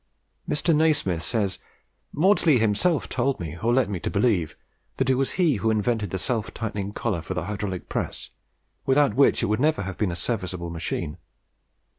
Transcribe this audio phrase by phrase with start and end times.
[0.49, 0.75] Mr.
[0.75, 1.59] Nasmyth says
[2.11, 4.55] "Maudslay himself told me, or led me to believe,
[4.97, 8.31] that it was he who invented the self tightening collar for the hydraulic press,
[8.83, 11.19] without which it would never have been a serviceable machine.